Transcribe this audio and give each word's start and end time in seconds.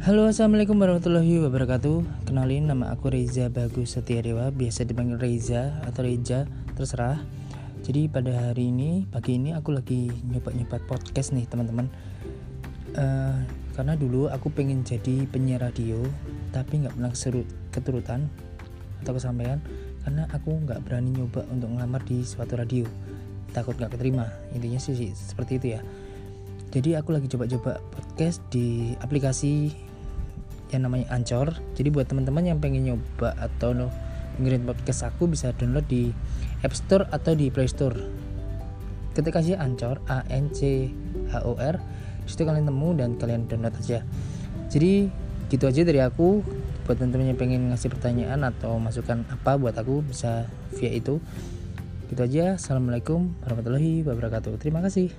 Halo 0.00 0.24
assalamualaikum 0.32 0.80
warahmatullahi 0.80 1.44
wabarakatuh. 1.44 2.24
Kenalin 2.24 2.64
nama 2.64 2.88
aku 2.88 3.12
Reza 3.12 3.52
Bagus 3.52 4.00
Setiadewa 4.00 4.48
Biasa 4.48 4.88
dipanggil 4.88 5.20
Reza 5.20 5.76
atau 5.84 6.08
Reja 6.08 6.48
Terserah. 6.72 7.20
Jadi 7.84 8.08
pada 8.08 8.32
hari 8.48 8.72
ini 8.72 9.04
Pagi 9.04 9.36
ini 9.36 9.52
aku 9.52 9.76
lagi 9.76 10.08
nyoba-nyoba 10.08 10.80
podcast 10.88 11.36
nih 11.36 11.44
teman-teman. 11.44 11.92
Uh, 12.96 13.44
Karena 13.76 13.92
dulu 13.92 14.32
aku 14.32 14.48
pengen 14.48 14.88
jadi 14.88 15.28
penyiar 15.28 15.68
radio 15.68 16.00
Tapi 16.48 16.80
nggak 16.80 16.96
pernah 16.96 17.12
keserut, 17.12 17.44
keturutan 17.68 18.24
Atau 19.04 19.20
kesampaian 19.20 19.60
Karena 20.00 20.24
aku 20.32 20.64
nggak 20.64 20.80
berani 20.80 21.12
nyoba 21.12 21.44
untuk 21.52 21.76
ngelamar 21.76 22.00
di 22.08 22.24
suatu 22.24 22.56
radio. 22.56 22.88
Takut 23.52 23.76
nggak 23.76 24.00
keterima. 24.00 24.32
Intinya 24.56 24.80
sih 24.80 25.12
seperti 25.12 25.60
itu 25.60 25.66
ya. 25.76 25.84
Jadi 26.72 26.96
aku 26.96 27.12
lagi 27.12 27.28
coba-coba 27.28 27.84
podcast 27.92 28.40
di 28.48 28.96
aplikasi 29.02 29.89
yang 30.72 30.86
namanya 30.86 31.10
Anchor. 31.10 31.54
Jadi 31.74 31.88
buat 31.90 32.06
teman-teman 32.06 32.46
yang 32.46 32.58
pengen 32.62 32.86
nyoba 32.86 33.34
atau 33.38 33.74
dengerin 34.38 34.64
podcast 34.64 35.10
aku 35.10 35.28
bisa 35.28 35.52
download 35.54 35.84
di 35.90 36.14
App 36.64 36.72
Store 36.72 37.04
atau 37.10 37.34
di 37.34 37.52
Play 37.52 37.68
Store. 37.68 37.96
Ketika 39.12 39.42
sih 39.42 39.58
Anchor 39.58 40.00
A 40.06 40.22
N 40.30 40.48
C 40.54 40.88
H 41.30 41.42
O 41.44 41.58
R. 41.58 41.76
Di 42.24 42.28
situ 42.28 42.46
kalian 42.46 42.68
temu 42.68 42.94
dan 42.94 43.18
kalian 43.18 43.50
download 43.50 43.74
aja. 43.74 44.06
Jadi 44.70 45.10
gitu 45.50 45.64
aja 45.66 45.82
dari 45.82 46.00
aku. 46.00 46.40
Buat 46.86 47.02
teman-teman 47.02 47.34
yang 47.34 47.38
pengen 47.38 47.62
ngasih 47.70 47.90
pertanyaan 47.90 48.46
atau 48.46 48.78
masukan 48.78 49.26
apa 49.30 49.58
buat 49.58 49.74
aku 49.74 50.06
bisa 50.06 50.46
via 50.78 50.90
itu. 50.94 51.18
Gitu 52.10 52.20
aja. 52.22 52.58
Assalamualaikum 52.58 53.34
warahmatullahi 53.42 54.06
wabarakatuh. 54.06 54.58
Terima 54.62 54.82
kasih 54.82 55.10